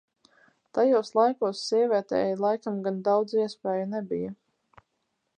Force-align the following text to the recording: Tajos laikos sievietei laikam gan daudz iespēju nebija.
Tajos 0.75 1.09
laikos 1.17 1.59
sievietei 1.65 2.23
laikam 2.45 2.79
gan 2.87 2.97
daudz 3.09 3.35
iespēju 3.41 3.85
nebija. 3.93 4.33